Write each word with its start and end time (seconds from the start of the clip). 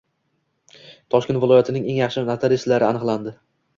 Toshkent 1.15 1.39
viloyatining 1.43 1.85
eng 1.91 1.99
yaxshi 1.99 2.25
notariuslari 2.31 2.89
aniqlandi 2.89 3.37